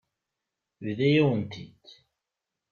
[0.85, 1.83] Yebḍa-yawen-t-id.